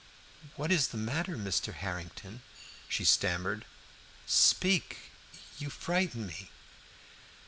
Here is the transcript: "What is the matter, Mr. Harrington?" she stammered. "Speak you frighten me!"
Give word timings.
"What 0.55 0.71
is 0.71 0.87
the 0.87 0.97
matter, 0.97 1.37
Mr. 1.37 1.75
Harrington?" 1.75 2.41
she 2.89 3.05
stammered. 3.05 3.65
"Speak 4.25 5.11
you 5.59 5.69
frighten 5.69 6.25
me!" 6.25 6.49